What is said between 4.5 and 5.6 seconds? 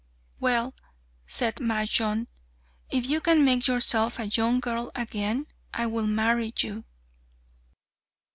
girl again,